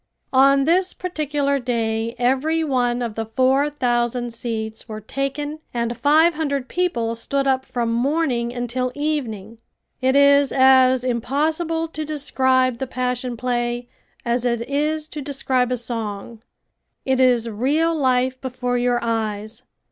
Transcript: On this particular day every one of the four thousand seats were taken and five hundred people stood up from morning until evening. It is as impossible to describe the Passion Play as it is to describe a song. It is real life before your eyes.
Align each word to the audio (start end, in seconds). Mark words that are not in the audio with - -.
On 0.33 0.63
this 0.63 0.95
particular 0.95 1.59
day 1.59 2.15
every 2.17 2.63
one 2.63 3.03
of 3.03 3.13
the 3.13 3.27
four 3.27 3.69
thousand 3.69 4.33
seats 4.33 4.89
were 4.89 4.99
taken 4.99 5.59
and 5.75 5.95
five 5.95 6.33
hundred 6.33 6.67
people 6.67 7.13
stood 7.13 7.45
up 7.45 7.67
from 7.67 7.93
morning 7.93 8.51
until 8.51 8.91
evening. 8.95 9.59
It 10.01 10.15
is 10.15 10.51
as 10.51 11.03
impossible 11.03 11.87
to 11.89 12.03
describe 12.03 12.79
the 12.79 12.87
Passion 12.87 13.37
Play 13.37 13.89
as 14.25 14.43
it 14.43 14.67
is 14.67 15.07
to 15.09 15.21
describe 15.21 15.71
a 15.71 15.77
song. 15.77 16.41
It 17.05 17.19
is 17.19 17.47
real 17.47 17.93
life 17.93 18.41
before 18.41 18.79
your 18.79 18.97
eyes. 19.03 19.61